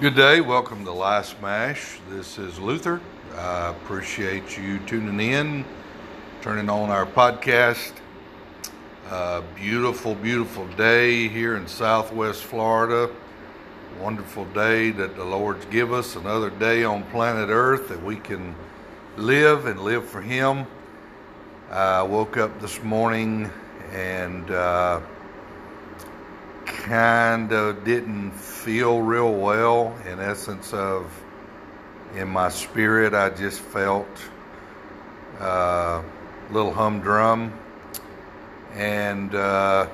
Good 0.00 0.16
day. 0.16 0.40
Welcome 0.40 0.84
to 0.86 0.92
Last 0.92 1.38
Smash. 1.38 2.00
This 2.10 2.36
is 2.36 2.58
Luther. 2.58 3.00
I 3.36 3.68
appreciate 3.68 4.58
you 4.58 4.80
tuning 4.80 5.20
in, 5.20 5.64
turning 6.42 6.68
on 6.68 6.90
our 6.90 7.06
podcast. 7.06 7.92
Uh, 9.08 9.42
beautiful, 9.54 10.16
beautiful 10.16 10.66
day 10.76 11.28
here 11.28 11.56
in 11.56 11.68
Southwest 11.68 12.42
Florida. 12.42 13.08
Wonderful 14.00 14.46
day 14.46 14.90
that 14.90 15.14
the 15.14 15.24
Lord's 15.24 15.64
give 15.66 15.92
us. 15.92 16.16
Another 16.16 16.50
day 16.50 16.82
on 16.82 17.04
planet 17.04 17.48
Earth 17.48 17.88
that 17.88 18.02
we 18.02 18.16
can 18.16 18.56
live 19.16 19.66
and 19.66 19.78
live 19.80 20.04
for 20.04 20.20
Him. 20.20 20.66
I 21.70 22.02
woke 22.02 22.36
up 22.36 22.60
this 22.60 22.82
morning 22.82 23.48
and. 23.92 24.50
Uh, 24.50 25.00
kind 26.84 27.50
of 27.50 27.82
didn't 27.82 28.30
feel 28.32 29.00
real 29.00 29.32
well 29.32 29.96
in 30.06 30.20
essence 30.20 30.74
of 30.74 31.10
in 32.14 32.28
my 32.28 32.50
spirit 32.50 33.14
i 33.14 33.30
just 33.30 33.58
felt 33.60 34.06
uh, 35.40 36.02
a 36.02 36.52
little 36.52 36.74
humdrum. 36.74 37.58
And 38.74 39.34
uh, 39.34 39.88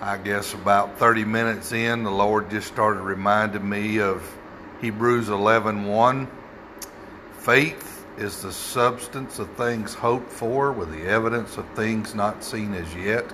i 0.00 0.16
guess 0.16 0.54
about 0.54 0.98
30 0.98 1.26
minutes 1.26 1.72
in 1.72 2.04
the 2.04 2.10
lord 2.10 2.48
just 2.48 2.68
started 2.68 3.00
reminding 3.00 3.68
me 3.68 4.00
of 4.00 4.22
hebrews 4.80 5.28
11 5.28 5.84
1 5.84 6.28
faith 7.32 8.06
is 8.16 8.40
the 8.40 8.52
substance 8.52 9.38
of 9.38 9.50
things 9.56 9.92
hoped 9.92 10.32
for 10.32 10.72
with 10.72 10.90
the 10.90 11.06
evidence 11.06 11.58
of 11.58 11.68
things 11.74 12.14
not 12.14 12.42
seen 12.42 12.72
as 12.72 12.94
yet 12.94 13.30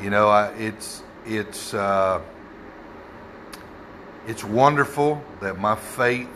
you 0.00 0.10
know, 0.10 0.28
I, 0.28 0.48
it's 0.54 1.02
it's 1.26 1.74
uh, 1.74 2.20
it's 4.26 4.44
wonderful 4.44 5.22
that 5.40 5.58
my 5.58 5.76
faith 5.76 6.28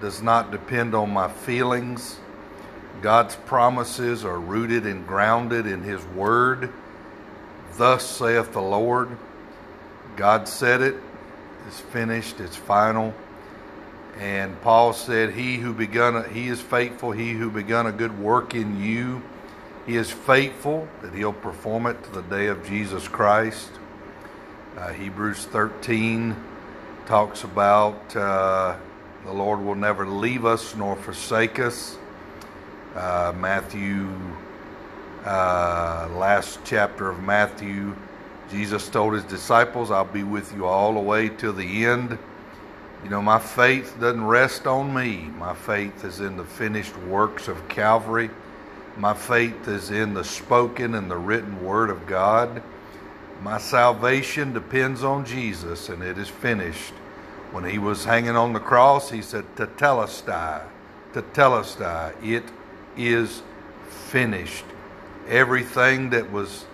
does 0.00 0.22
not 0.22 0.50
depend 0.50 0.94
on 0.94 1.10
my 1.12 1.28
feelings. 1.28 2.18
God's 3.02 3.36
promises 3.36 4.24
are 4.24 4.38
rooted 4.38 4.86
and 4.86 5.06
grounded 5.06 5.66
in 5.66 5.82
His 5.82 6.04
Word. 6.06 6.72
Thus 7.76 8.04
saith 8.04 8.52
the 8.52 8.62
Lord. 8.62 9.08
God 10.16 10.48
said 10.48 10.82
it. 10.82 10.96
It's 11.68 11.80
finished. 11.80 12.40
It's 12.40 12.56
final. 12.56 13.14
And 14.18 14.60
Paul 14.62 14.92
said, 14.92 15.32
"He 15.32 15.56
who 15.56 15.72
begun, 15.72 16.16
a, 16.16 16.28
he 16.28 16.48
is 16.48 16.60
faithful. 16.60 17.12
He 17.12 17.32
who 17.32 17.50
begun 17.50 17.86
a 17.86 17.92
good 17.92 18.18
work 18.18 18.54
in 18.54 18.82
you." 18.82 19.22
He 19.88 19.96
is 19.96 20.10
faithful 20.10 20.86
that 21.00 21.14
he'll 21.14 21.32
perform 21.32 21.86
it 21.86 22.04
to 22.04 22.10
the 22.10 22.20
day 22.20 22.48
of 22.48 22.62
Jesus 22.68 23.08
Christ. 23.08 23.70
Uh, 24.76 24.92
Hebrews 24.92 25.46
13 25.46 26.36
talks 27.06 27.42
about 27.42 28.14
uh, 28.14 28.76
the 29.24 29.32
Lord 29.32 29.64
will 29.64 29.74
never 29.74 30.06
leave 30.06 30.44
us 30.44 30.76
nor 30.76 30.94
forsake 30.94 31.58
us. 31.58 31.96
Uh, 32.94 33.32
Matthew, 33.40 34.10
uh, 35.24 36.10
last 36.12 36.58
chapter 36.66 37.08
of 37.08 37.22
Matthew, 37.22 37.96
Jesus 38.50 38.90
told 38.90 39.14
his 39.14 39.24
disciples, 39.24 39.90
I'll 39.90 40.04
be 40.04 40.22
with 40.22 40.54
you 40.54 40.66
all 40.66 40.92
the 40.92 41.00
way 41.00 41.30
to 41.30 41.50
the 41.50 41.86
end. 41.86 42.18
You 43.04 43.08
know, 43.08 43.22
my 43.22 43.38
faith 43.38 43.96
doesn't 43.98 44.26
rest 44.26 44.66
on 44.66 44.92
me. 44.92 45.30
My 45.38 45.54
faith 45.54 46.04
is 46.04 46.20
in 46.20 46.36
the 46.36 46.44
finished 46.44 46.94
works 47.04 47.48
of 47.48 47.66
Calvary. 47.70 48.28
My 48.98 49.14
faith 49.14 49.68
is 49.68 49.92
in 49.92 50.14
the 50.14 50.24
spoken 50.24 50.96
and 50.96 51.08
the 51.08 51.16
written 51.16 51.64
word 51.64 51.88
of 51.88 52.08
God. 52.08 52.60
My 53.44 53.58
salvation 53.58 54.52
depends 54.52 55.04
on 55.04 55.24
Jesus, 55.24 55.88
and 55.88 56.02
it 56.02 56.18
is 56.18 56.28
finished. 56.28 56.92
When 57.52 57.62
he 57.62 57.78
was 57.78 58.04
hanging 58.04 58.34
on 58.34 58.52
the 58.52 58.58
cross, 58.58 59.08
he 59.08 59.22
said, 59.22 59.44
Tetelestai, 59.54 60.62
Tetelestai, 61.12 62.12
it 62.24 62.42
is 62.96 63.40
finished. 63.88 64.64
Everything 65.28 66.10
that 66.10 66.32
was 66.32 66.66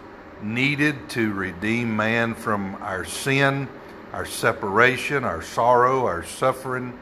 needed 0.43 1.11
to 1.11 1.31
redeem 1.35 1.95
man 1.95 2.35
from 2.35 2.77
our 2.77 3.05
sin, 3.05 3.69
our 4.15 4.25
separation, 4.25 5.25
our 5.25 5.43
sorrow, 5.43 6.06
our 6.06 6.25
suffering, 6.25 6.99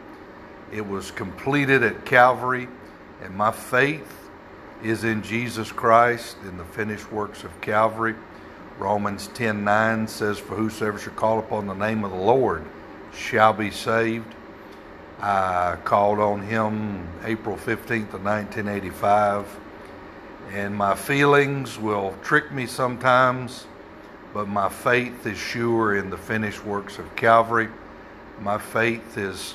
it 0.73 0.85
was 0.85 1.13
completed 1.13 1.85
at 1.85 2.05
Calvary. 2.05 2.67
And 3.23 3.37
my 3.37 3.53
faith 3.53 4.22
is 4.83 5.05
in 5.05 5.23
Jesus 5.23 5.71
Christ 5.71 6.37
in 6.45 6.59
the 6.59 6.65
finished 6.65 7.11
works 7.13 7.45
of 7.45 7.61
Calvary. 7.61 8.15
Romans 8.79 9.29
10:9 9.29 10.09
says, 10.09 10.39
"For 10.39 10.57
whosoever 10.57 10.99
shall 10.99 11.13
call 11.13 11.39
upon 11.39 11.67
the 11.67 11.75
name 11.75 12.05
of 12.05 12.11
the 12.11 12.17
Lord 12.17 12.65
shall 13.13 13.53
be 13.53 13.71
saved." 13.71 14.35
I 15.21 15.77
called 15.85 16.19
on 16.19 16.43
him 16.43 17.07
April 17.25 17.57
15th 17.57 18.13
of 18.13 18.25
1985, 18.25 19.47
and 20.53 20.75
my 20.77 20.97
feelings 20.97 21.79
will 21.79 22.15
trick 22.25 22.51
me 22.51 22.67
sometimes, 22.67 23.67
but 24.35 24.49
my 24.49 24.69
faith 24.69 25.25
is 25.27 25.39
sure 25.39 25.95
in 25.95 26.11
the 26.11 26.17
finished 26.17 26.65
works 26.65 26.99
of 26.99 27.15
Calvary. 27.15 27.69
My 28.41 28.59
faith 28.59 29.17
is 29.17 29.55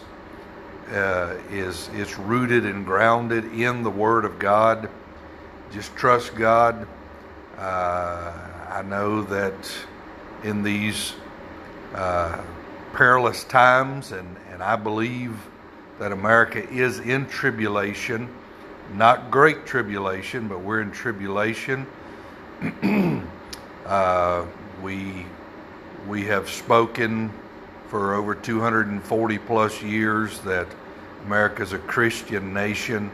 uh, 0.93 1.33
is 1.51 1.89
is 1.93 2.17
rooted 2.17 2.65
and 2.65 2.85
grounded 2.85 3.43
in 3.51 3.83
the 3.83 3.89
Word 3.89 4.23
of 4.23 4.39
God 4.39 4.87
just 5.71 5.95
trust 5.95 6.35
God. 6.35 6.87
Uh, 7.57 8.33
I 8.69 8.81
know 8.83 9.21
that 9.23 9.71
in 10.43 10.63
these 10.63 11.13
uh, 11.93 12.41
perilous 12.93 13.43
times, 13.43 14.11
and, 14.11 14.35
and 14.51 14.61
I 14.61 14.75
believe 14.75 15.35
that 15.99 16.11
America 16.11 16.67
is 16.69 16.99
in 16.99 17.27
tribulation, 17.27 18.29
not 18.93 19.31
great 19.31 19.65
tribulation, 19.65 20.47
but 20.47 20.61
we're 20.61 20.81
in 20.81 20.91
tribulation. 20.91 21.87
uh, 23.85 24.45
we 24.81 25.25
we 26.07 26.23
have 26.25 26.49
spoken 26.49 27.31
for 27.89 28.15
over 28.15 28.33
240 28.33 29.37
plus 29.39 29.81
years 29.81 30.39
that 30.39 30.67
America 31.25 31.63
is 31.63 31.73
a 31.73 31.79
Christian 31.79 32.53
nation. 32.53 33.11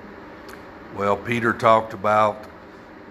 Well, 0.95 1.17
Peter 1.17 1.53
talked 1.53 1.93
about 1.93 2.45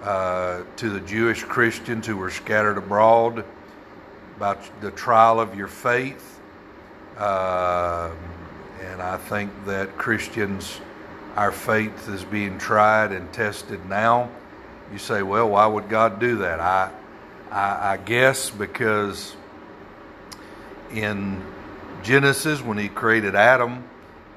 uh, 0.04 0.62
to 0.76 0.88
the 0.88 1.00
Jewish 1.00 1.42
Christians 1.42 2.06
who 2.06 2.16
were 2.16 2.30
scattered 2.30 2.78
abroad 2.78 3.44
about 4.36 4.80
the 4.80 4.92
trial 4.92 5.40
of 5.40 5.56
your 5.56 5.66
faith. 5.66 6.40
Uh, 7.18 8.12
and 8.82 9.02
I 9.02 9.16
think 9.16 9.50
that 9.66 9.98
Christians, 9.98 10.80
our 11.34 11.50
faith 11.50 12.08
is 12.08 12.22
being 12.22 12.56
tried 12.56 13.10
and 13.10 13.32
tested 13.32 13.84
now. 13.86 14.30
You 14.92 14.98
say, 14.98 15.24
well, 15.24 15.48
why 15.48 15.66
would 15.66 15.88
God 15.88 16.20
do 16.20 16.36
that? 16.36 16.60
I, 16.60 16.88
I, 17.50 17.94
I 17.94 17.96
guess 17.96 18.48
because 18.48 19.34
in 20.94 21.44
Genesis, 22.04 22.62
when 22.62 22.78
He 22.78 22.88
created 22.88 23.34
Adam, 23.34 23.82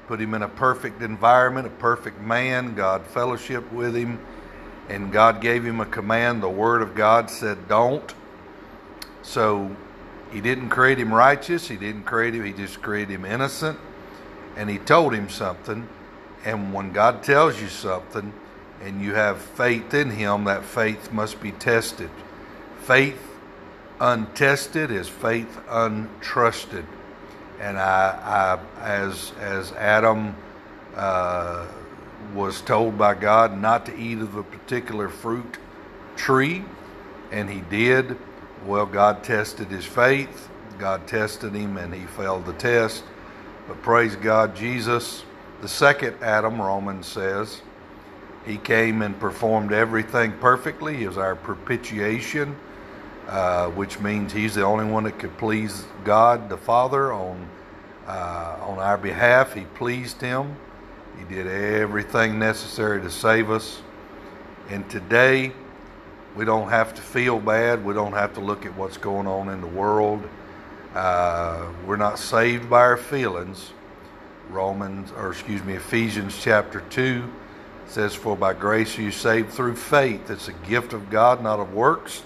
put 0.06 0.20
him 0.20 0.34
in 0.34 0.42
a 0.42 0.48
perfect 0.48 1.02
environment, 1.02 1.66
a 1.66 1.70
perfect 1.70 2.20
man. 2.20 2.74
God 2.74 3.06
fellowship 3.06 3.70
with 3.72 3.94
him, 3.94 4.18
and 4.88 5.12
God 5.12 5.40
gave 5.40 5.64
him 5.64 5.80
a 5.80 5.86
command. 5.86 6.42
The 6.42 6.48
Word 6.48 6.82
of 6.82 6.94
God 6.94 7.30
said, 7.30 7.68
Don't. 7.68 8.14
So 9.22 9.74
he 10.32 10.40
didn't 10.40 10.68
create 10.68 10.98
him 10.98 11.12
righteous, 11.12 11.68
he 11.68 11.76
didn't 11.76 12.04
create 12.04 12.34
him, 12.34 12.44
he 12.44 12.52
just 12.52 12.80
created 12.82 13.14
him 13.14 13.24
innocent, 13.24 13.78
and 14.56 14.70
he 14.70 14.78
told 14.78 15.14
him 15.14 15.28
something. 15.28 15.88
And 16.44 16.72
when 16.72 16.92
God 16.92 17.24
tells 17.24 17.60
you 17.60 17.68
something 17.68 18.32
and 18.82 19.02
you 19.02 19.14
have 19.14 19.40
faith 19.40 19.94
in 19.94 20.10
him, 20.10 20.44
that 20.44 20.64
faith 20.64 21.12
must 21.12 21.40
be 21.40 21.50
tested. 21.50 22.10
Faith 22.82 23.20
untested 24.00 24.90
is 24.90 25.08
faith 25.08 25.60
untrusted 25.68 26.84
and 27.60 27.78
I, 27.78 28.58
I 28.80 28.84
as 28.84 29.32
as 29.40 29.72
Adam 29.72 30.34
uh, 30.94 31.66
was 32.34 32.60
told 32.60 32.98
by 32.98 33.14
God 33.14 33.60
not 33.60 33.86
to 33.86 33.96
eat 33.96 34.18
of 34.18 34.36
a 34.36 34.42
particular 34.42 35.08
fruit 35.08 35.58
tree, 36.16 36.64
and 37.30 37.48
he 37.48 37.60
did. 37.70 38.16
Well, 38.66 38.86
God 38.86 39.22
tested 39.22 39.68
his 39.68 39.84
faith. 39.84 40.48
God 40.78 41.06
tested 41.06 41.54
him, 41.54 41.76
and 41.76 41.94
he 41.94 42.04
failed 42.06 42.46
the 42.46 42.52
test. 42.54 43.04
But 43.68 43.80
praise 43.82 44.16
God, 44.16 44.54
Jesus, 44.54 45.24
the 45.62 45.68
second 45.68 46.16
Adam, 46.22 46.60
Romans 46.60 47.06
says, 47.06 47.62
he 48.44 48.58
came 48.58 49.02
and 49.02 49.18
performed 49.18 49.72
everything 49.72 50.32
perfectly. 50.38 50.96
He 50.96 51.08
was 51.08 51.18
our 51.18 51.34
propitiation 51.34 52.56
uh, 53.28 53.68
which 53.70 53.98
means 54.00 54.32
he's 54.32 54.54
the 54.54 54.62
only 54.62 54.84
one 54.84 55.04
that 55.04 55.18
could 55.18 55.36
please 55.38 55.84
God 56.04 56.48
the 56.48 56.56
Father 56.56 57.12
on 57.12 57.48
uh, 58.06 58.58
on 58.62 58.78
our 58.78 58.96
behalf. 58.98 59.54
He 59.54 59.62
pleased 59.62 60.20
him. 60.20 60.56
He 61.18 61.34
did 61.34 61.46
everything 61.46 62.38
necessary 62.38 63.00
to 63.00 63.10
save 63.10 63.50
us. 63.50 63.82
And 64.68 64.88
today, 64.90 65.52
we 66.36 66.44
don't 66.44 66.68
have 66.68 66.94
to 66.94 67.02
feel 67.02 67.40
bad. 67.40 67.84
We 67.84 67.94
don't 67.94 68.12
have 68.12 68.34
to 68.34 68.40
look 68.40 68.66
at 68.66 68.76
what's 68.76 68.96
going 68.96 69.26
on 69.26 69.48
in 69.48 69.60
the 69.60 69.66
world. 69.66 70.28
Uh, 70.94 71.66
we're 71.86 71.96
not 71.96 72.18
saved 72.18 72.68
by 72.70 72.80
our 72.80 72.96
feelings. 72.96 73.72
Romans, 74.50 75.10
or 75.16 75.30
excuse 75.30 75.62
me, 75.64 75.74
Ephesians 75.74 76.38
chapter 76.40 76.80
2 76.90 77.24
says, 77.88 78.14
For 78.14 78.36
by 78.36 78.52
grace 78.52 78.98
are 78.98 79.02
you 79.02 79.10
saved 79.10 79.50
through 79.50 79.76
faith. 79.76 80.30
It's 80.30 80.48
a 80.48 80.52
gift 80.52 80.92
of 80.92 81.10
God, 81.10 81.42
not 81.42 81.58
of 81.58 81.72
works, 81.72 82.22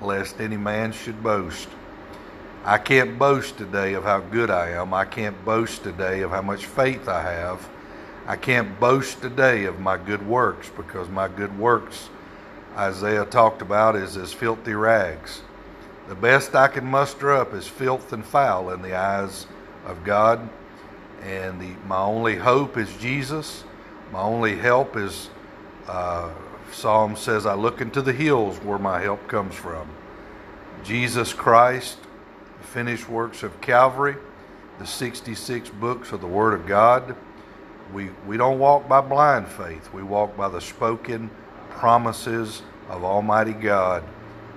lest 0.00 0.40
any 0.40 0.56
man 0.56 0.92
should 0.92 1.22
boast. 1.22 1.68
I 2.64 2.78
can't 2.78 3.18
boast 3.18 3.56
today 3.56 3.94
of 3.94 4.04
how 4.04 4.20
good 4.20 4.50
I 4.50 4.70
am. 4.70 4.92
I 4.92 5.04
can't 5.04 5.44
boast 5.44 5.82
today 5.82 6.20
of 6.20 6.30
how 6.30 6.42
much 6.42 6.66
faith 6.66 7.08
I 7.08 7.22
have. 7.22 7.68
I 8.26 8.36
can't 8.36 8.78
boast 8.78 9.22
today 9.22 9.64
of 9.64 9.80
my 9.80 9.96
good 9.96 10.26
works 10.26 10.70
because 10.76 11.08
my 11.08 11.26
good 11.26 11.58
works, 11.58 12.10
Isaiah 12.76 13.24
talked 13.24 13.62
about, 13.62 13.96
is 13.96 14.16
as 14.16 14.32
filthy 14.32 14.74
rags. 14.74 15.42
The 16.08 16.14
best 16.14 16.54
I 16.54 16.68
can 16.68 16.86
muster 16.86 17.32
up 17.32 17.54
is 17.54 17.66
filth 17.66 18.12
and 18.12 18.24
foul 18.24 18.70
in 18.70 18.82
the 18.82 18.94
eyes 18.94 19.46
of 19.86 20.04
God. 20.04 20.48
And 21.22 21.60
the, 21.60 21.70
my 21.86 22.00
only 22.00 22.36
hope 22.36 22.76
is 22.76 22.94
Jesus. 22.96 23.64
My 24.12 24.20
only 24.20 24.56
help 24.56 24.96
is, 24.96 25.30
uh, 25.86 26.30
Psalm 26.72 27.16
says, 27.16 27.46
I 27.46 27.54
look 27.54 27.80
into 27.80 28.02
the 28.02 28.12
hills 28.12 28.58
where 28.58 28.78
my 28.78 29.00
help 29.00 29.26
comes 29.28 29.54
from. 29.54 29.88
Jesus 30.84 31.32
Christ, 31.32 31.98
the 32.60 32.66
finished 32.66 33.08
works 33.08 33.42
of 33.42 33.60
Calvary, 33.60 34.16
the 34.78 34.86
66 34.86 35.68
books 35.70 36.12
of 36.12 36.20
the 36.20 36.26
Word 36.26 36.54
of 36.54 36.66
God. 36.66 37.14
We, 37.92 38.10
we 38.26 38.36
don't 38.36 38.58
walk 38.58 38.88
by 38.88 39.00
blind 39.00 39.48
faith, 39.48 39.92
we 39.92 40.02
walk 40.02 40.36
by 40.36 40.48
the 40.48 40.60
spoken 40.60 41.30
promises 41.70 42.62
of 42.88 43.04
Almighty 43.04 43.52
God. 43.52 44.04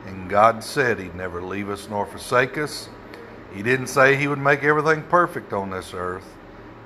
And 0.05 0.29
God 0.29 0.63
said 0.63 0.99
He'd 0.99 1.15
never 1.15 1.41
leave 1.41 1.69
us 1.69 1.87
nor 1.89 2.05
forsake 2.05 2.57
us. 2.57 2.89
He 3.53 3.63
didn't 3.63 3.87
say 3.87 4.15
He 4.15 4.27
would 4.27 4.39
make 4.39 4.63
everything 4.63 5.03
perfect 5.03 5.53
on 5.53 5.69
this 5.69 5.93
earth. 5.93 6.25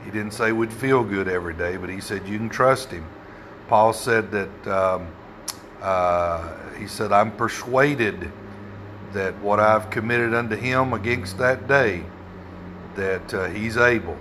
He 0.04 0.12
didn't 0.12 0.32
say 0.32 0.52
we'd 0.52 0.72
feel 0.72 1.04
good 1.04 1.28
every 1.28 1.54
day, 1.54 1.78
but 1.78 1.90
He 1.90 2.00
said 2.00 2.28
you 2.28 2.38
can 2.38 2.50
trust 2.50 2.92
Him. 2.92 3.06
Paul 3.68 3.94
said 3.94 4.32
that, 4.32 4.68
um, 4.68 5.08
uh, 5.82 6.56
he 6.80 6.88
said, 6.88 7.12
I'm 7.12 7.32
persuaded 7.32 8.32
that 9.14 9.38
what 9.42 9.60
I've 9.60 9.90
committed 9.90 10.34
unto 10.34 10.56
Him 10.56 10.94
against 10.94 11.38
that 11.40 11.68
day, 11.68 12.04
that 12.96 13.34
uh, 13.34 13.46
He's 13.48 13.78
able. 13.78 14.18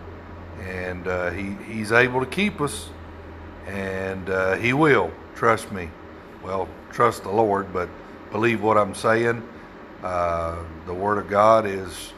And 0.63 1.07
uh, 1.07 1.31
he, 1.31 1.55
He's 1.65 1.93
able 1.93 2.21
to 2.21 2.27
keep 2.27 2.61
us, 2.61 2.89
and 3.67 4.29
uh, 4.31 4.57
He 4.57 4.73
will. 4.73 5.13
Trust 5.35 5.71
me. 5.71 5.91
Well, 6.43 6.69
trust 6.91 7.23
the 7.25 7.31
Lord, 7.31 7.73
but 7.73 7.89
believe 8.33 8.63
what 8.63 8.77
I'm 8.77 8.95
saying. 8.95 9.47
Uh, 10.03 10.57
the 10.87 10.95
Word 10.95 11.19
of 11.19 11.29
God 11.29 11.67
is 11.67 12.13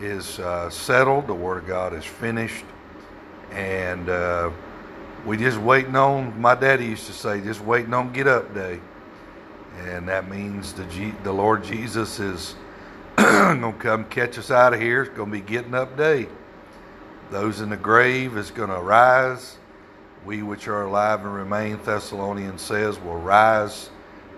is 0.00 0.38
uh, 0.38 0.70
settled. 0.70 1.26
The 1.26 1.34
Word 1.34 1.58
of 1.58 1.66
God 1.66 1.92
is 1.92 2.04
finished, 2.04 2.64
and 3.50 4.08
we 5.26 5.36
just 5.36 5.58
waiting 5.58 5.96
on. 5.96 6.40
My 6.40 6.54
daddy 6.54 6.86
used 6.86 7.06
to 7.06 7.12
say, 7.12 7.40
"Just 7.40 7.62
waiting 7.62 7.94
on 7.94 8.12
get 8.12 8.26
up 8.26 8.54
day," 8.54 8.80
and 9.84 10.08
that 10.08 10.28
means 10.30 10.72
the 10.72 10.84
G, 10.84 11.14
the 11.22 11.32
Lord 11.32 11.64
Jesus 11.64 12.18
is 12.18 12.54
gonna 13.16 13.72
come 13.74 14.04
catch 14.04 14.38
us 14.38 14.50
out 14.50 14.74
of 14.74 14.80
here. 14.80 15.02
It's 15.02 15.16
gonna 15.16 15.30
be 15.30 15.40
getting 15.40 15.74
up 15.74 15.96
day. 15.96 16.28
Those 17.30 17.60
in 17.60 17.70
the 17.70 17.76
grave 17.76 18.36
is 18.36 18.50
gonna 18.50 18.80
rise. 18.80 19.56
We 20.24 20.42
which 20.42 20.68
are 20.68 20.82
alive 20.82 21.20
and 21.20 21.34
remain, 21.34 21.78
Thessalonians 21.82 22.60
says, 22.60 22.98
will 23.00 23.18
rise 23.18 23.88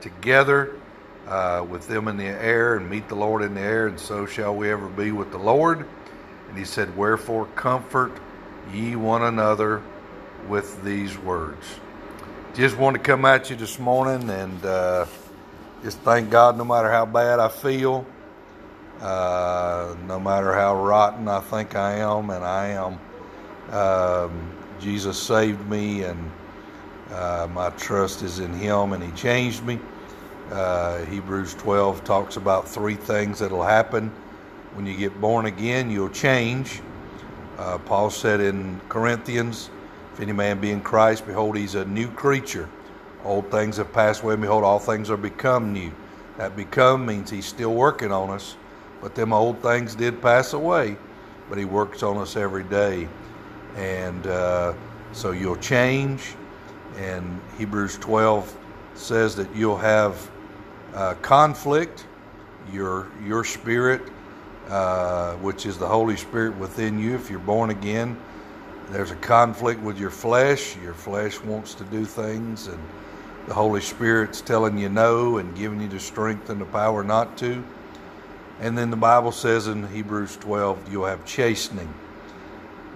together 0.00 0.74
uh, 1.26 1.64
with 1.68 1.88
them 1.88 2.08
in 2.08 2.16
the 2.16 2.24
air 2.24 2.76
and 2.76 2.88
meet 2.88 3.08
the 3.08 3.14
Lord 3.16 3.42
in 3.42 3.54
the 3.54 3.60
air, 3.60 3.86
and 3.88 3.98
so 3.98 4.26
shall 4.26 4.54
we 4.54 4.70
ever 4.70 4.88
be 4.88 5.10
with 5.12 5.32
the 5.32 5.38
Lord. 5.38 5.86
And 6.48 6.58
he 6.58 6.64
said, 6.64 6.96
Wherefore 6.96 7.46
comfort 7.56 8.12
ye 8.72 8.94
one 8.94 9.22
another 9.22 9.82
with 10.48 10.82
these 10.84 11.16
words. 11.18 11.64
Just 12.54 12.76
want 12.76 12.96
to 12.96 13.02
come 13.02 13.24
at 13.24 13.50
you 13.50 13.56
this 13.56 13.78
morning 13.78 14.28
and 14.28 14.64
uh, 14.64 15.06
just 15.82 15.98
thank 16.00 16.30
God 16.30 16.56
no 16.58 16.64
matter 16.64 16.90
how 16.90 17.06
bad 17.06 17.40
I 17.40 17.48
feel, 17.48 18.06
uh, 19.00 19.96
no 20.06 20.20
matter 20.20 20.52
how 20.52 20.76
rotten 20.84 21.28
I 21.28 21.40
think 21.40 21.74
I 21.74 21.94
am, 21.94 22.30
and 22.30 22.44
I 22.44 22.68
am. 22.68 22.98
Um, 23.74 24.52
Jesus 24.80 25.18
saved 25.20 25.66
me, 25.68 26.02
and 26.04 26.30
uh, 27.10 27.48
my 27.52 27.70
trust 27.70 28.22
is 28.22 28.38
in 28.38 28.52
Him, 28.52 28.92
and 28.92 29.02
He 29.02 29.10
changed 29.12 29.64
me. 29.64 29.80
Uh, 30.50 31.04
Hebrews 31.06 31.54
12 31.54 32.04
talks 32.04 32.36
about 32.36 32.68
three 32.68 32.94
things 32.96 33.38
that'll 33.38 33.62
happen 33.62 34.10
when 34.74 34.86
you 34.86 34.96
get 34.96 35.20
born 35.20 35.46
again. 35.46 35.90
You'll 35.90 36.10
change. 36.10 36.80
Uh, 37.58 37.78
Paul 37.78 38.10
said 38.10 38.40
in 38.40 38.80
Corinthians, 38.88 39.70
If 40.12 40.20
any 40.20 40.32
man 40.32 40.60
be 40.60 40.70
in 40.70 40.82
Christ, 40.82 41.26
behold, 41.26 41.56
he's 41.56 41.74
a 41.74 41.84
new 41.86 42.08
creature. 42.08 42.68
Old 43.24 43.50
things 43.50 43.78
have 43.78 43.92
passed 43.92 44.22
away, 44.22 44.34
and 44.34 44.42
behold, 44.42 44.64
all 44.64 44.78
things 44.78 45.10
are 45.10 45.16
become 45.16 45.72
new. 45.72 45.92
That 46.36 46.56
become 46.56 47.06
means 47.06 47.30
he's 47.30 47.46
still 47.46 47.74
working 47.74 48.12
on 48.12 48.30
us, 48.30 48.56
but 49.00 49.14
them 49.14 49.32
old 49.32 49.62
things 49.62 49.94
did 49.94 50.20
pass 50.20 50.52
away, 50.52 50.96
but 51.48 51.56
he 51.56 51.64
works 51.64 52.02
on 52.02 52.18
us 52.18 52.36
every 52.36 52.64
day. 52.64 53.08
And 53.76 54.26
uh, 54.26 54.74
so 55.12 55.30
you'll 55.30 55.56
change. 55.56 56.34
And 56.96 57.40
Hebrews 57.58 57.96
12 57.98 58.56
says 58.94 59.34
that 59.36 59.54
you'll 59.54 59.78
have 59.78 60.30
uh, 60.94 61.14
conflict. 61.22 62.06
Your 62.72 63.08
your 63.24 63.42
spirit, 63.44 64.02
uh, 64.68 65.34
which 65.34 65.66
is 65.66 65.78
the 65.78 65.86
Holy 65.86 66.16
Spirit 66.16 66.56
within 66.58 66.98
you, 66.98 67.16
if 67.16 67.28
you're 67.28 67.40
born 67.40 67.70
again, 67.70 68.16
there's 68.92 69.10
a 69.10 69.16
conflict 69.16 69.80
with 69.80 69.98
your 69.98 70.10
flesh. 70.10 70.76
Your 70.76 70.92
flesh 70.92 71.40
wants 71.40 71.74
to 71.76 71.84
do 71.84 72.04
things, 72.04 72.66
and 72.66 72.78
the 73.46 73.54
Holy 73.54 73.80
Spirit's 73.80 74.42
telling 74.42 74.76
you 74.76 74.90
no 74.90 75.38
and 75.38 75.56
giving 75.56 75.80
you 75.80 75.88
the 75.88 75.98
strength 75.98 76.50
and 76.50 76.60
the 76.60 76.66
power 76.66 77.02
not 77.02 77.38
to. 77.38 77.64
And 78.60 78.76
then 78.76 78.90
the 78.90 78.96
Bible 78.96 79.32
says 79.32 79.66
in 79.66 79.88
Hebrews 79.88 80.36
12, 80.36 80.92
you'll 80.92 81.06
have 81.06 81.24
chastening. 81.24 81.92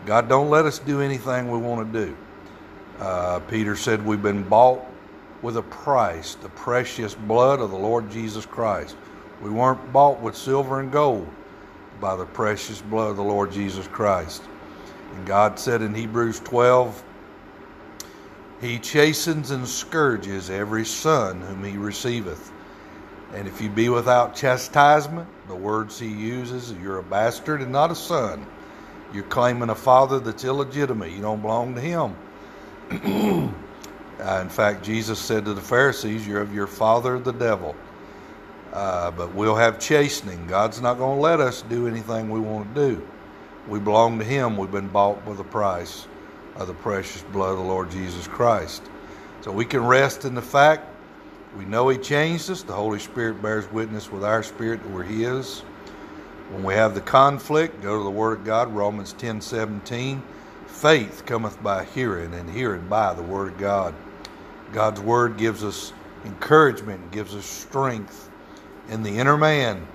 God 0.04 0.28
don't 0.28 0.50
let 0.50 0.66
us 0.66 0.78
do 0.78 1.00
anything 1.00 1.50
we 1.50 1.58
want 1.58 1.93
to 1.93 2.06
do. 2.06 2.16
Uh, 3.00 3.40
Peter 3.40 3.75
said 3.75 4.04
we've 4.04 4.22
been 4.22 4.43
bought 4.43 4.84
with 5.40 5.56
a 5.56 5.62
price, 5.62 6.34
the 6.34 6.48
precious 6.50 7.14
blood 7.14 7.60
of 7.60 7.70
the 7.70 7.76
Lord 7.76 8.10
Jesus 8.10 8.44
Christ. 8.44 8.96
We 9.43 9.50
weren't 9.50 9.93
bought 9.93 10.20
with 10.20 10.37
silver 10.37 10.81
and 10.81 10.93
gold 10.93 11.26
by 12.00 12.16
the 12.16 12.26
precious 12.26 12.82
blood 12.82 13.10
of 13.10 13.16
the 13.16 13.25
Lord 13.25 13.50
Jesus 13.50 13.88
Christ. 13.88 14.43
And 15.17 15.27
God 15.27 15.58
said 15.58 15.81
in 15.81 15.94
Hebrews 15.94 16.41
12, 16.41 17.03
He 18.61 18.79
chastens 18.79 19.51
and 19.51 19.67
scourges 19.67 20.51
every 20.51 20.85
son 20.85 21.41
whom 21.41 21.65
He 21.65 21.79
receiveth. 21.79 22.53
And 23.32 23.49
if 23.49 23.61
you 23.63 23.70
be 23.70 23.89
without 23.89 24.37
chastisement, 24.37 25.27
the 25.49 25.55
words 25.55 25.99
He 25.99 26.08
uses, 26.08 26.73
you're 26.82 26.99
a 26.99 27.03
bastard 27.03 27.63
and 27.63 27.73
not 27.73 27.91
a 27.91 27.94
son. 27.94 28.46
You're 29.15 29.25
claiming 29.25 29.70
a 29.70 29.75
father 29.75 30.20
that's 30.20 30.44
illegitimate. 30.44 31.13
You 31.13 31.23
don't 31.23 31.41
belong 31.41 31.75
to 31.77 31.81
him. 31.81 32.15
uh, 34.20 34.41
in 34.43 34.49
fact, 34.51 34.85
Jesus 34.85 35.19
said 35.19 35.46
to 35.46 35.55
the 35.55 35.63
Pharisees, 35.63 36.27
You're 36.27 36.43
of 36.43 36.55
your 36.55 36.67
father, 36.67 37.19
the 37.19 37.32
devil. 37.32 37.75
Uh, 38.73 39.11
but 39.13 39.35
we'll 39.35 39.56
have 39.56 39.79
chastening. 39.79 40.46
God's 40.46 40.82
not 40.82 40.99
going 40.99 41.17
to 41.17 41.23
let 41.23 41.41
us 41.41 41.63
do 41.63 41.89
anything 41.89 42.29
we 42.29 42.41
want 42.41 42.75
to 42.75 42.89
do. 42.89 43.08
We 43.69 43.81
belong 43.81 44.19
to 44.19 44.25
Him. 44.25 44.56
We've 44.56 44.70
been 44.70 44.89
bought 44.89 45.25
with 45.27 45.41
a 45.41 45.44
price 45.44 46.06
of 46.55 46.69
the 46.69 46.75
precious 46.75 47.23
blood 47.25 47.53
of 47.53 47.58
the 47.58 47.65
Lord 47.65 47.91
Jesus 47.91 48.29
Christ. 48.29 48.82
So 49.41 49.51
we 49.53 49.65
can 49.65 49.85
rest 49.85 50.25
in 50.25 50.35
the 50.35 50.43
fact 50.43 50.89
we 51.56 51.65
know 51.65 51.89
He 51.89 51.99
changed 51.99 52.51
us. 52.51 52.63
The 52.63 52.75
Holy 52.75 52.99
Spirit 52.99 53.43
bears 53.43 53.70
witness 53.73 54.11
with 54.13 54.25
our 54.25 54.43
spirit 54.43 54.82
that 54.82 54.91
we're 54.91 55.03
His. 55.03 55.61
When 56.51 56.63
we 56.63 56.75
have 56.75 56.94
the 56.94 57.01
conflict, 57.01 57.82
go 57.82 57.99
to 57.99 58.05
the 58.05 58.11
Word 58.11 58.41
of 58.41 58.44
God, 58.44 58.73
Romans 58.73 59.13
10 59.15 59.41
17. 59.41 60.23
Faith 60.67 61.25
cometh 61.27 61.61
by 61.63 61.85
hearing, 61.85 62.35
and 62.35 62.49
hearing 62.51 62.87
by 62.89 63.15
the 63.15 63.23
Word 63.23 63.55
of 63.55 63.58
God. 63.58 63.94
God's 64.73 65.01
Word 65.01 65.39
gives 65.39 65.65
us 65.65 65.93
encouragement, 66.25 67.11
gives 67.11 67.35
us 67.35 67.46
strength 67.46 68.31
in 68.91 69.03
the 69.03 69.19
inner 69.19 69.37
man, 69.37 69.87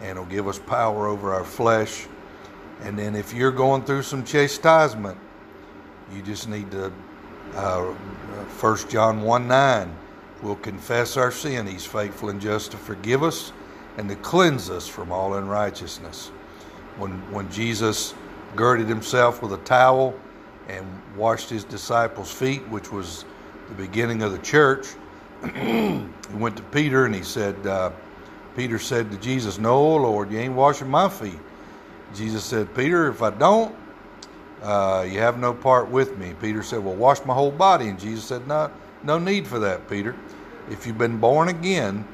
and 0.00 0.10
it'll 0.10 0.24
give 0.24 0.48
us 0.48 0.58
power 0.58 1.06
over 1.06 1.34
our 1.34 1.44
flesh. 1.44 2.06
And 2.82 2.98
then 2.98 3.14
if 3.14 3.34
you're 3.34 3.52
going 3.52 3.84
through 3.84 4.02
some 4.02 4.24
chastisement, 4.24 5.18
you 6.14 6.22
just 6.22 6.48
need 6.48 6.70
to, 6.70 6.92
uh, 7.54 7.82
1 7.82 8.88
John 8.88 9.22
1 9.22 9.48
9, 9.48 9.96
we'll 10.42 10.56
confess 10.56 11.16
our 11.16 11.30
sin. 11.30 11.66
He's 11.66 11.84
faithful 11.84 12.30
and 12.30 12.40
just 12.40 12.70
to 12.72 12.76
forgive 12.76 13.22
us 13.22 13.52
and 13.96 14.08
to 14.08 14.16
cleanse 14.16 14.70
us 14.70 14.88
from 14.88 15.12
all 15.12 15.34
unrighteousness. 15.34 16.28
When, 16.96 17.12
when 17.32 17.50
Jesus 17.50 18.14
girded 18.56 18.88
himself 18.88 19.42
with 19.42 19.52
a 19.52 19.58
towel 19.58 20.14
and 20.68 20.86
washed 21.16 21.50
his 21.50 21.64
disciples' 21.64 22.32
feet, 22.32 22.66
which 22.68 22.90
was 22.90 23.24
the 23.68 23.74
beginning 23.74 24.22
of 24.22 24.32
the 24.32 24.38
church, 24.38 24.86
he 25.54 26.04
went 26.34 26.56
to 26.56 26.62
Peter 26.64 27.06
and 27.06 27.14
he 27.14 27.22
said, 27.22 27.66
uh, 27.66 27.90
Peter 28.56 28.78
said 28.78 29.10
to 29.10 29.16
Jesus, 29.18 29.58
No, 29.58 29.96
Lord, 29.96 30.30
you 30.30 30.38
ain't 30.38 30.54
washing 30.54 30.88
my 30.88 31.08
feet. 31.08 31.38
Jesus 32.14 32.44
said, 32.44 32.74
Peter, 32.74 33.08
if 33.08 33.22
I 33.22 33.30
don't, 33.30 33.74
uh, 34.62 35.06
you 35.10 35.18
have 35.20 35.38
no 35.38 35.54
part 35.54 35.88
with 35.88 36.18
me. 36.18 36.34
Peter 36.40 36.62
said, 36.62 36.84
Well, 36.84 36.94
wash 36.94 37.24
my 37.24 37.34
whole 37.34 37.50
body. 37.50 37.88
And 37.88 37.98
Jesus 37.98 38.24
said, 38.24 38.46
No, 38.46 38.70
no 39.02 39.18
need 39.18 39.46
for 39.46 39.58
that, 39.60 39.88
Peter. 39.88 40.14
If 40.70 40.86
you've 40.86 40.98
been 40.98 41.18
born 41.18 41.48
again, 41.48 42.06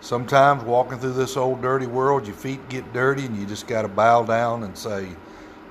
sometimes 0.00 0.62
walking 0.62 0.98
through 0.98 1.14
this 1.14 1.36
old 1.36 1.62
dirty 1.62 1.86
world, 1.86 2.26
your 2.26 2.36
feet 2.36 2.68
get 2.68 2.92
dirty 2.92 3.24
and 3.24 3.36
you 3.36 3.46
just 3.46 3.66
got 3.66 3.82
to 3.82 3.88
bow 3.88 4.24
down 4.24 4.62
and 4.64 4.76
say, 4.76 5.08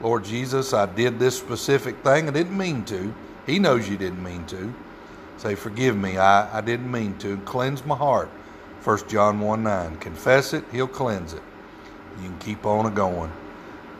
Lord 0.01 0.25
Jesus, 0.25 0.73
I 0.73 0.87
did 0.87 1.19
this 1.19 1.37
specific 1.37 2.03
thing. 2.03 2.27
I 2.27 2.31
didn't 2.31 2.57
mean 2.57 2.83
to. 2.85 3.13
He 3.45 3.59
knows 3.59 3.87
you 3.87 3.97
didn't 3.97 4.23
mean 4.23 4.45
to. 4.47 4.73
Say, 5.37 5.55
Forgive 5.55 5.95
me. 5.95 6.17
I, 6.17 6.57
I 6.57 6.61
didn't 6.61 6.91
mean 6.91 7.17
to. 7.19 7.37
Cleanse 7.39 7.85
my 7.85 7.95
heart. 7.95 8.29
1 8.83 9.07
John 9.07 9.39
1 9.39 9.63
9. 9.63 9.97
Confess 9.97 10.53
it, 10.53 10.63
He'll 10.71 10.87
cleanse 10.87 11.33
it. 11.33 11.41
You 12.21 12.29
can 12.29 12.39
keep 12.39 12.65
on 12.65 12.93
going. 12.93 13.31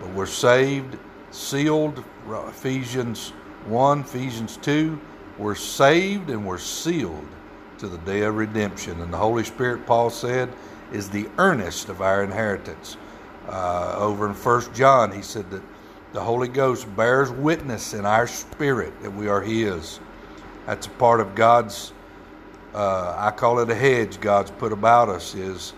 But 0.01 0.13
we're 0.13 0.25
saved, 0.25 0.97
sealed. 1.31 2.03
Ephesians 2.27 3.29
1, 3.65 3.99
Ephesians 4.01 4.57
2. 4.57 4.99
We're 5.37 5.55
saved 5.55 6.29
and 6.29 6.45
we're 6.45 6.57
sealed 6.57 7.27
to 7.79 7.87
the 7.87 7.97
day 7.99 8.21
of 8.21 8.35
redemption. 8.35 9.01
And 9.01 9.11
the 9.11 9.17
Holy 9.17 9.43
Spirit, 9.43 9.85
Paul 9.85 10.09
said, 10.09 10.49
is 10.91 11.09
the 11.09 11.27
earnest 11.37 11.89
of 11.89 12.01
our 12.01 12.23
inheritance. 12.23 12.97
Uh, 13.47 13.95
over 13.97 14.27
in 14.27 14.33
1 14.33 14.73
John, 14.73 15.11
he 15.11 15.21
said 15.21 15.49
that 15.51 15.61
the 16.13 16.21
Holy 16.21 16.47
Ghost 16.47 16.93
bears 16.95 17.29
witness 17.29 17.93
in 17.93 18.05
our 18.05 18.25
spirit 18.25 18.93
that 19.01 19.11
we 19.11 19.27
are 19.27 19.41
His. 19.41 19.99
That's 20.65 20.87
a 20.87 20.91
part 20.91 21.19
of 21.19 21.35
God's, 21.35 21.91
uh, 22.73 23.13
I 23.17 23.31
call 23.31 23.59
it 23.59 23.69
a 23.69 23.75
hedge 23.75 24.19
God's 24.21 24.49
put 24.51 24.71
about 24.71 25.09
us, 25.09 25.35
is 25.35 25.73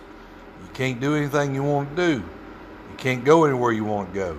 you 0.62 0.68
can't 0.72 1.00
do 1.00 1.16
anything 1.16 1.54
you 1.54 1.64
want 1.64 1.94
to 1.94 2.14
do. 2.14 2.24
Can't 2.98 3.24
go 3.24 3.44
anywhere 3.44 3.72
you 3.72 3.84
want 3.84 4.12
to 4.12 4.18
go. 4.18 4.38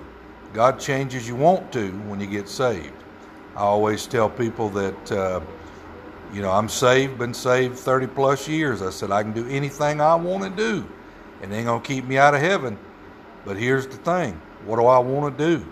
God 0.54 0.80
changes 0.80 1.28
you 1.28 1.36
want 1.36 1.72
to 1.74 1.92
when 2.10 2.20
you 2.20 2.28
get 2.28 2.50
saved. 2.50 2.94
I 3.56 3.62
always 3.62 4.06
tell 4.06 4.30
people 4.30 4.70
that, 4.70 5.12
uh, 5.12 5.40
you 6.34 6.42
know, 6.42 6.52
I'm 6.52 6.70
saved, 6.70 7.18
been 7.18 7.34
saved 7.34 7.78
30 7.78 8.08
plus 8.08 8.48
years. 8.48 8.82
I 8.82 8.90
said, 8.90 9.12
I 9.12 9.24
can 9.24 9.32
do 9.32 9.48
anything 9.48 10.02
I 10.02 10.16
want 10.16 10.44
to 10.44 10.50
do. 10.50 10.86
and 11.42 11.54
ain't 11.54 11.66
going 11.66 11.82
to 11.82 11.88
keep 11.88 12.06
me 12.06 12.18
out 12.18 12.36
of 12.36 12.42
heaven. 12.42 12.78
But 13.46 13.58
here's 13.58 13.88
the 13.88 13.98
thing 13.98 14.40
what 14.66 14.78
do 14.78 14.86
I 14.86 15.00
want 15.00 15.38
to 15.38 15.58
do? 15.58 15.66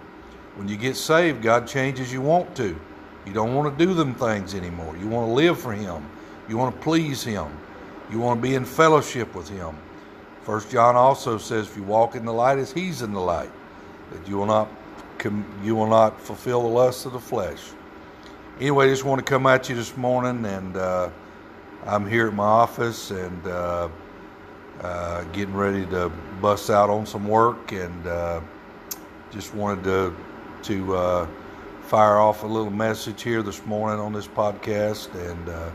When 0.55 0.67
you 0.67 0.77
get 0.77 0.95
saved, 0.95 1.41
God 1.43 1.67
changes 1.67 2.11
you 2.11 2.21
want 2.21 2.55
to. 2.55 2.79
You 3.25 3.33
don't 3.33 3.53
want 3.53 3.77
to 3.77 3.85
do 3.85 3.93
them 3.93 4.15
things 4.15 4.55
anymore. 4.55 4.95
You 4.97 5.07
want 5.07 5.27
to 5.27 5.33
live 5.33 5.59
for 5.59 5.73
Him. 5.73 6.09
You 6.47 6.57
want 6.57 6.73
to 6.73 6.81
please 6.81 7.21
Him. 7.23 7.47
You 8.09 8.19
want 8.19 8.41
to 8.41 8.41
be 8.41 8.55
in 8.55 8.63
fellowship 8.63 9.35
with 9.35 9.49
Him. 9.49 9.77
First 10.47 10.71
John 10.71 10.95
also 10.95 11.37
says, 11.37 11.67
if 11.67 11.75
you 11.75 11.83
walk 11.83 12.15
in 12.15 12.23
the 12.23 12.31
light 12.31 12.57
as 12.57 12.71
He's 12.71 13.01
in 13.01 13.11
the 13.11 13.19
light, 13.19 13.51
that 14.13 14.25
you 14.29 14.37
will 14.37 14.45
not 14.45 14.69
you 15.61 15.75
will 15.75 15.89
not 15.89 16.21
fulfill 16.21 16.61
the 16.61 16.69
lusts 16.69 17.05
of 17.05 17.11
the 17.11 17.19
flesh. 17.19 17.59
Anyway, 18.57 18.85
I 18.85 18.89
just 18.89 19.03
want 19.03 19.19
to 19.19 19.29
come 19.29 19.45
at 19.45 19.67
you 19.67 19.75
this 19.75 19.97
morning, 19.97 20.45
and 20.45 20.77
uh, 20.77 21.09
I'm 21.85 22.07
here 22.07 22.29
at 22.29 22.33
my 22.33 22.45
office 22.45 23.11
and 23.11 23.45
uh, 23.45 23.89
uh, 24.79 25.23
getting 25.33 25.53
ready 25.53 25.85
to 25.87 26.09
bust 26.41 26.69
out 26.69 26.89
on 26.89 27.05
some 27.05 27.27
work, 27.27 27.73
and 27.73 28.07
uh, 28.07 28.39
just 29.31 29.53
wanted 29.53 29.83
to 29.83 30.15
to 30.63 30.95
uh, 30.95 31.27
fire 31.81 32.19
off 32.19 32.43
a 32.43 32.47
little 32.47 32.71
message 32.71 33.21
here 33.21 33.43
this 33.43 33.65
morning 33.65 33.99
on 33.99 34.13
this 34.13 34.29
podcast, 34.29 35.13
and 35.29 35.49
uh, 35.49 35.69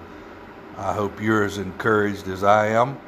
I 0.79 0.95
hope 0.95 1.21
you're 1.21 1.45
as 1.45 1.59
encouraged 1.59 2.27
as 2.29 2.43
I 2.43 2.69
am, 2.69 2.99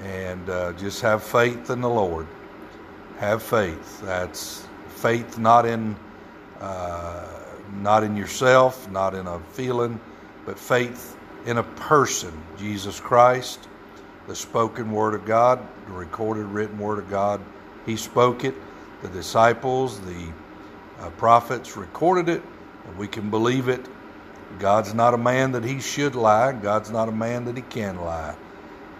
and 0.00 0.46
just 0.78 1.00
have 1.02 1.22
faith 1.22 1.70
in 1.70 1.80
the 1.80 1.90
Lord. 1.90 2.26
Have 3.18 3.42
faith. 3.42 4.00
That's 4.02 4.66
faith 4.88 5.38
not 5.38 5.66
in 5.66 5.96
uh, 6.60 7.26
not 7.80 8.04
in 8.04 8.16
yourself, 8.16 8.88
not 8.90 9.14
in 9.14 9.26
a 9.26 9.40
feeling, 9.52 9.98
but 10.46 10.58
faith 10.58 11.16
in 11.46 11.58
a 11.58 11.62
person, 11.62 12.32
Jesus 12.58 13.00
Christ, 13.00 13.68
the 14.28 14.36
spoken 14.36 14.92
word 14.92 15.14
of 15.14 15.24
God, 15.24 15.66
the 15.86 15.92
recorded 15.92 16.44
written 16.44 16.78
word 16.78 16.98
of 16.98 17.10
God. 17.10 17.40
He 17.86 17.96
spoke 17.96 18.44
it. 18.44 18.54
The 19.02 19.08
disciples, 19.08 20.00
the 20.00 20.32
uh, 21.00 21.10
prophets 21.10 21.76
recorded 21.76 22.28
it, 22.28 22.42
and 22.86 22.96
we 22.96 23.08
can 23.08 23.30
believe 23.30 23.68
it. 23.68 23.84
God's 24.60 24.94
not 24.94 25.14
a 25.14 25.18
man 25.18 25.50
that 25.52 25.64
he 25.64 25.80
should 25.80 26.14
lie. 26.14 26.52
God's 26.52 26.90
not 26.90 27.08
a 27.08 27.12
man 27.12 27.44
that 27.46 27.56
he 27.56 27.62
can 27.62 27.96
lie. 27.96 28.36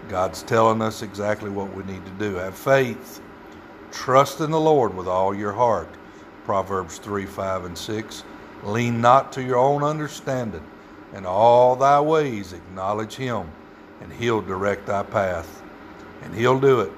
God's 0.09 0.43
telling 0.43 0.83
us 0.83 1.03
exactly 1.03 1.51
what 1.51 1.75
we 1.75 1.85
need 1.85 2.05
to 2.05 2.13
do. 2.13 2.35
Have 2.35 2.57
faith 2.57 3.21
Trust 3.93 4.41
in 4.41 4.51
the 4.51 4.59
Lord 4.59 4.97
with 4.97 5.07
all 5.07 5.35
your 5.35 5.53
heart. 5.53 5.89
Proverbs 6.45 6.99
3 6.99 7.27
5 7.27 7.67
and 7.67 7.79
6. 7.79 8.25
Lean 8.65 9.01
not 9.01 9.33
to 9.33 9.43
your 9.43 9.59
own 9.59 9.83
understanding. 9.85 10.65
In 11.15 11.27
all 11.27 11.77
thy 11.77 12.01
ways 12.01 12.55
acknowledge 12.55 13.15
him, 13.15 13.51
and 14.01 14.11
he'll 14.11 14.41
direct 14.41 14.87
thy 14.87 15.03
path. 15.03 15.63
And 16.23 16.35
he'll 16.35 16.59
do 16.59 16.81
it. 16.81 16.93